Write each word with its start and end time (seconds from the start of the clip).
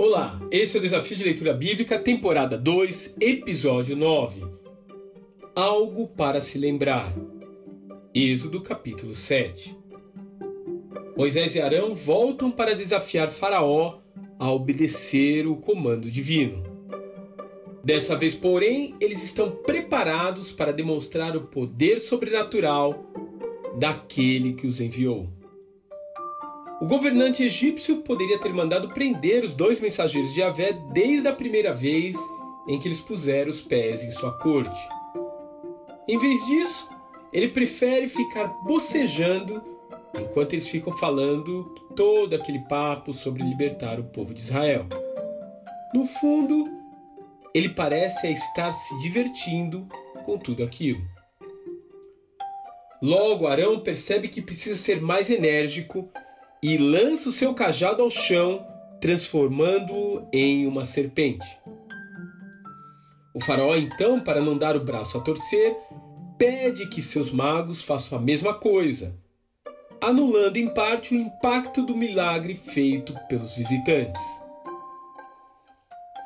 Olá, 0.00 0.40
esse 0.52 0.76
é 0.76 0.78
o 0.78 0.82
Desafio 0.84 1.16
de 1.16 1.24
Leitura 1.24 1.52
Bíblica, 1.52 1.98
temporada 1.98 2.56
2, 2.56 3.16
episódio 3.20 3.96
9. 3.96 4.44
Algo 5.56 6.06
para 6.06 6.40
se 6.40 6.56
lembrar. 6.56 7.12
Êxodo 8.14 8.60
capítulo 8.60 9.12
7. 9.12 9.76
Moisés 11.16 11.56
e 11.56 11.60
Arão 11.60 11.96
voltam 11.96 12.48
para 12.48 12.76
desafiar 12.76 13.28
Faraó 13.28 13.98
a 14.38 14.48
obedecer 14.52 15.48
o 15.48 15.56
comando 15.56 16.08
divino. 16.08 16.62
Dessa 17.82 18.14
vez, 18.14 18.36
porém, 18.36 18.94
eles 19.00 19.24
estão 19.24 19.50
preparados 19.50 20.52
para 20.52 20.72
demonstrar 20.72 21.36
o 21.36 21.48
poder 21.48 21.98
sobrenatural 21.98 23.04
daquele 23.76 24.52
que 24.52 24.68
os 24.68 24.80
enviou. 24.80 25.37
O 26.80 26.86
governante 26.86 27.42
egípcio 27.42 28.02
poderia 28.02 28.38
ter 28.38 28.52
mandado 28.52 28.88
prender 28.90 29.42
os 29.42 29.52
dois 29.52 29.80
mensageiros 29.80 30.30
de 30.30 30.36
Javé 30.36 30.72
desde 30.72 31.26
a 31.26 31.32
primeira 31.32 31.74
vez 31.74 32.14
em 32.68 32.78
que 32.78 32.86
eles 32.86 33.00
puseram 33.00 33.50
os 33.50 33.60
pés 33.60 34.04
em 34.04 34.12
sua 34.12 34.38
corte. 34.38 34.78
Em 36.06 36.16
vez 36.16 36.46
disso, 36.46 36.88
ele 37.32 37.48
prefere 37.48 38.06
ficar 38.06 38.46
bocejando 38.64 39.60
enquanto 40.14 40.52
eles 40.52 40.68
ficam 40.68 40.92
falando 40.96 41.64
todo 41.96 42.34
aquele 42.34 42.60
papo 42.60 43.12
sobre 43.12 43.42
libertar 43.42 43.98
o 43.98 44.04
povo 44.04 44.32
de 44.32 44.40
Israel. 44.40 44.86
No 45.92 46.06
fundo, 46.06 46.64
ele 47.52 47.70
parece 47.70 48.30
estar 48.30 48.72
se 48.72 48.96
divertindo 48.98 49.88
com 50.24 50.38
tudo 50.38 50.62
aquilo. 50.62 51.00
Logo, 53.02 53.46
Arão 53.48 53.80
percebe 53.80 54.28
que 54.28 54.40
precisa 54.40 54.76
ser 54.76 55.00
mais 55.00 55.28
enérgico 55.28 56.08
e 56.62 56.76
lança 56.76 57.28
o 57.28 57.32
seu 57.32 57.54
cajado 57.54 58.02
ao 58.02 58.10
chão, 58.10 58.66
transformando-o 59.00 60.28
em 60.32 60.66
uma 60.66 60.84
serpente. 60.84 61.46
O 63.34 63.40
faraó, 63.40 63.76
então, 63.76 64.20
para 64.20 64.40
não 64.40 64.58
dar 64.58 64.76
o 64.76 64.84
braço 64.84 65.16
a 65.16 65.20
torcer, 65.20 65.76
pede 66.36 66.88
que 66.88 67.00
seus 67.00 67.30
magos 67.30 67.82
façam 67.82 68.18
a 68.18 68.20
mesma 68.20 68.54
coisa, 68.54 69.14
anulando 70.00 70.56
em 70.56 70.68
parte 70.72 71.14
o 71.14 71.18
impacto 71.18 71.84
do 71.84 71.96
milagre 71.96 72.54
feito 72.54 73.14
pelos 73.28 73.54
visitantes. 73.54 74.22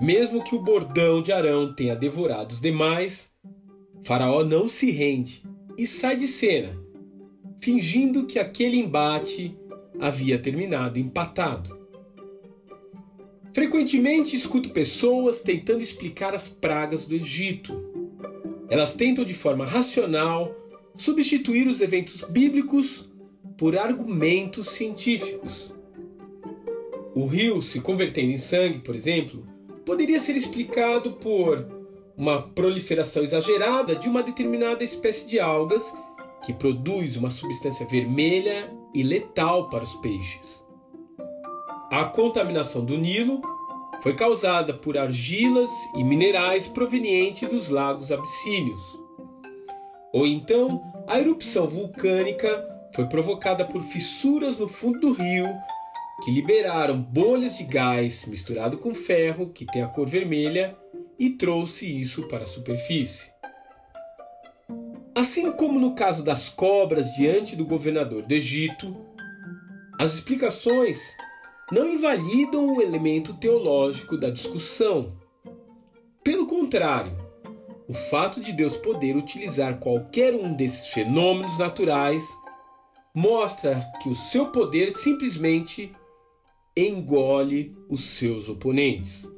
Mesmo 0.01 0.43
que 0.43 0.55
o 0.55 0.63
bordão 0.63 1.23
de 1.23 1.33
Arão 1.33 1.75
tenha 1.75 1.95
devorado 1.95 2.55
os 2.55 2.61
demais, 2.61 3.31
Faraó 4.05 4.43
não 4.43 4.69
se 4.69 4.91
rende 4.91 5.43
e 5.79 5.87
sai 5.87 6.17
de 6.17 6.27
cena, 6.27 6.77
fingindo 7.61 8.27
que 8.27 8.39
aquele 8.39 8.79
embate 8.79 9.57
havia 9.99 10.39
terminado 10.39 10.99
empatado. 10.99 11.79
Frequentemente 13.53 14.35
escuto 14.35 14.71
pessoas 14.71 15.43
tentando 15.43 15.83
explicar 15.83 16.35
as 16.35 16.49
pragas 16.49 17.07
do 17.07 17.15
Egito. 17.15 17.85
Elas 18.71 18.95
tentam 18.95 19.25
de 19.25 19.35
forma 19.35 19.67
racional 19.67 20.57
substituir 20.97 21.69
os 21.69 21.81
eventos 21.81 22.23
bíblicos 22.23 23.11
por 23.59 23.77
argumentos 23.77 24.71
científicos. 24.71 25.73
O 27.15 27.27
rio 27.27 27.61
se 27.61 27.81
convertendo 27.81 28.33
em 28.33 28.39
sangue, 28.39 28.79
por 28.79 28.95
exemplo, 28.95 29.47
poderia 29.85 30.19
ser 30.19 30.35
explicado 30.35 31.13
por 31.13 31.67
uma 32.17 32.41
proliferação 32.41 33.23
exagerada 33.23 33.95
de 33.95 34.09
uma 34.09 34.23
determinada 34.23 34.83
espécie 34.83 35.27
de 35.27 35.39
algas 35.39 35.93
que 36.45 36.55
produz 36.55 37.17
uma 37.17 37.31
substância 37.31 37.87
vermelha 37.87 38.71
e 38.95 39.03
letal 39.03 39.69
para 39.69 39.85
os 39.85 39.95
peixes. 39.97 40.65
A 41.91 42.05
contaminação 42.05 42.85
do 42.85 42.97
Nilo 42.97 43.41
foi 44.03 44.15
causada 44.15 44.75
por 44.75 44.99
argilas 44.99 45.71
e 45.97 46.03
minerais 46.03 46.67
provenientes 46.67 47.49
dos 47.49 47.69
lagos 47.69 48.11
abissínios. 48.11 48.83
Ou 50.13 50.27
então, 50.27 50.83
a 51.07 51.19
erupção 51.19 51.67
vulcânica 51.67 52.69
foi 52.95 53.07
provocada 53.07 53.65
por 53.65 53.83
fissuras 53.83 54.59
no 54.59 54.69
fundo 54.69 55.01
do 55.01 55.13
rio 55.13 55.49
que 56.23 56.31
liberaram 56.31 57.03
bolhas 57.03 57.59
de 57.59 57.65
gás 57.65 58.25
misturado 58.27 58.79
com 58.79 58.95
ferro, 58.95 59.51
que 59.51 59.67
tem 59.67 59.83
a 59.83 59.89
cor 59.89 60.09
vermelha, 60.09 60.77
e 61.19 61.31
trouxe 61.31 62.01
isso 62.01 62.29
para 62.29 62.45
a 62.45 62.47
superfície. 62.47 63.33
Assim 65.23 65.53
como 65.53 65.79
no 65.79 65.95
caso 65.95 66.25
das 66.25 66.49
cobras 66.49 67.15
diante 67.15 67.55
do 67.55 67.65
governador 67.65 68.25
do 68.25 68.35
Egito, 68.35 68.93
as 69.97 70.15
explicações 70.15 70.99
não 71.71 71.89
invalidam 71.89 72.75
o 72.75 72.83
elemento 72.83 73.33
teológico 73.35 74.19
da 74.19 74.31
discussão. 74.31 75.13
Pelo 76.25 76.45
contrário, 76.49 77.17
o 77.87 77.95
fato 77.95 78.41
de 78.41 78.53
Deus 78.53 78.77
poder 78.77 79.15
utilizar 79.15 79.79
qualquer 79.79 80.35
um 80.35 80.53
desses 80.53 80.89
fenômenos 80.89 81.57
naturais 81.57 82.25
mostra 83.15 83.81
que 84.03 84.09
o 84.09 84.17
seu 84.17 84.51
poder 84.51 84.91
simplesmente 84.91 85.95
engole 86.77 87.77
os 87.89 88.03
seus 88.03 88.49
oponentes. 88.49 89.31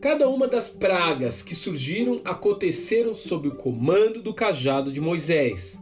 Cada 0.00 0.28
uma 0.28 0.46
das 0.46 0.68
pragas 0.68 1.42
que 1.42 1.56
surgiram 1.56 2.20
aconteceram 2.24 3.16
sob 3.16 3.48
o 3.48 3.56
comando 3.56 4.22
do 4.22 4.32
cajado 4.32 4.92
de 4.92 5.00
Moisés, 5.00 5.76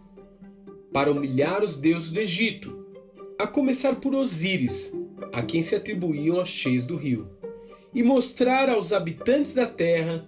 para 0.90 1.10
humilhar 1.10 1.62
os 1.62 1.76
deuses 1.76 2.10
do 2.10 2.18
Egito, 2.18 2.86
a 3.38 3.46
começar 3.46 3.96
por 3.96 4.14
Osíris, 4.14 4.90
a 5.34 5.42
quem 5.42 5.62
se 5.62 5.74
atribuíam 5.74 6.40
as 6.40 6.48
cheias 6.48 6.86
do 6.86 6.96
rio, 6.96 7.28
e 7.94 8.02
mostrar 8.02 8.70
aos 8.70 8.90
habitantes 8.90 9.52
da 9.52 9.66
terra 9.66 10.26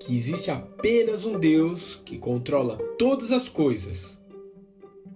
que 0.00 0.16
existe 0.16 0.50
apenas 0.50 1.24
um 1.24 1.38
Deus 1.38 2.02
que 2.04 2.18
controla 2.18 2.78
todas 2.98 3.30
as 3.30 3.48
coisas 3.48 4.20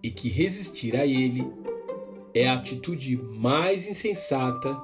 e 0.01 0.11
que 0.11 0.29
resistir 0.29 0.95
a 0.95 1.05
ele 1.05 1.45
é 2.33 2.49
a 2.49 2.55
atitude 2.55 3.17
mais 3.17 3.89
insensata 3.89 4.77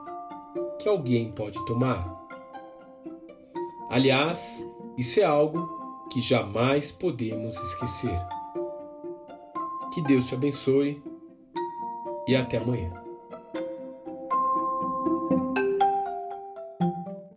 que 0.81 0.89
alguém 0.89 1.31
pode 1.31 1.65
tomar. 1.65 2.20
Aliás, 3.91 4.65
isso 4.97 5.19
é 5.19 5.25
algo 5.25 5.69
que 6.13 6.21
jamais 6.21 6.93
podemos 6.93 7.57
esquecer. 7.57 8.19
Que 9.93 10.01
Deus 10.03 10.27
te 10.27 10.35
abençoe 10.35 11.03
e 12.29 12.37
até 12.37 12.59
amanhã. 12.59 12.93